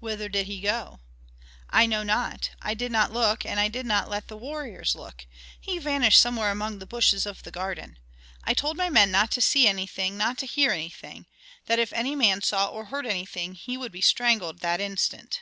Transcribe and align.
"Whither 0.00 0.28
did 0.28 0.48
he 0.48 0.60
go?" 0.60 1.00
"I 1.70 1.86
know 1.86 2.02
not. 2.02 2.50
I 2.60 2.74
did 2.74 2.92
not 2.92 3.10
look, 3.10 3.46
and 3.46 3.58
I 3.58 3.68
did 3.68 3.86
not 3.86 4.10
let 4.10 4.28
the 4.28 4.36
warriors 4.36 4.94
look. 4.94 5.24
He 5.58 5.78
vanished 5.78 6.20
somewhere 6.20 6.50
among 6.50 6.78
the 6.78 6.84
bushes 6.84 7.24
of 7.24 7.42
the 7.42 7.50
garden. 7.50 7.98
I 8.44 8.52
told 8.52 8.76
my 8.76 8.90
men 8.90 9.10
not 9.10 9.30
to 9.30 9.40
see 9.40 9.66
anything, 9.66 10.18
not 10.18 10.36
to 10.40 10.46
hear 10.46 10.72
anything; 10.72 11.24
that 11.68 11.78
if 11.78 11.90
any 11.94 12.14
man 12.14 12.42
saw 12.42 12.68
or 12.68 12.84
heard 12.84 13.06
anything 13.06 13.54
he 13.54 13.78
would 13.78 13.92
be 13.92 14.02
strangled 14.02 14.58
that 14.58 14.78
instant." 14.82 15.40